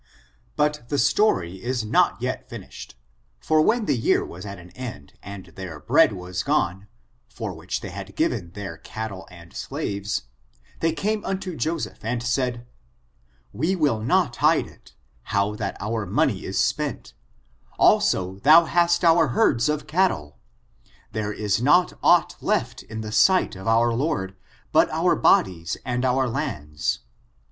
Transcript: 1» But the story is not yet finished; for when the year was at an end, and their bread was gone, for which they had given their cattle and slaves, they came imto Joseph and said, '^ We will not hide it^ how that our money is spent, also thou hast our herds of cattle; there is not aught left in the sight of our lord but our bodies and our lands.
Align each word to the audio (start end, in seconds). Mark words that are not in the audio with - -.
1» 0.01 0.03
But 0.55 0.89
the 0.89 0.97
story 0.97 1.61
is 1.63 1.85
not 1.85 2.19
yet 2.19 2.49
finished; 2.49 2.95
for 3.39 3.61
when 3.61 3.85
the 3.85 3.95
year 3.95 4.25
was 4.25 4.47
at 4.47 4.57
an 4.57 4.71
end, 4.71 5.13
and 5.21 5.45
their 5.55 5.79
bread 5.79 6.11
was 6.11 6.41
gone, 6.41 6.87
for 7.29 7.53
which 7.53 7.81
they 7.81 7.91
had 7.91 8.15
given 8.15 8.49
their 8.53 8.77
cattle 8.77 9.27
and 9.29 9.55
slaves, 9.55 10.23
they 10.79 10.91
came 10.91 11.21
imto 11.21 11.55
Joseph 11.55 12.03
and 12.03 12.23
said, 12.23 12.65
'^ 12.65 12.65
We 13.53 13.75
will 13.75 13.99
not 13.99 14.37
hide 14.37 14.65
it^ 14.65 14.93
how 15.35 15.53
that 15.57 15.77
our 15.79 16.07
money 16.07 16.45
is 16.45 16.59
spent, 16.59 17.13
also 17.77 18.39
thou 18.39 18.65
hast 18.65 19.03
our 19.03 19.27
herds 19.27 19.69
of 19.69 19.85
cattle; 19.85 20.39
there 21.11 21.31
is 21.31 21.61
not 21.61 21.93
aught 22.01 22.35
left 22.41 22.81
in 22.81 23.01
the 23.01 23.11
sight 23.11 23.55
of 23.55 23.67
our 23.67 23.93
lord 23.93 24.35
but 24.71 24.89
our 24.89 25.15
bodies 25.15 25.77
and 25.85 26.03
our 26.03 26.27
lands. 26.27 27.01